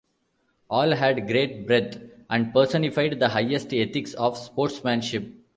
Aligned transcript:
All 0.67 0.93
had 0.95 1.27
great 1.27 1.67
breadth 1.67 2.01
and 2.27 2.51
personified 2.51 3.19
the 3.19 3.29
highest 3.29 3.71
ethics 3.71 4.15
of 4.15 4.35
sportsmanship. 4.35 5.31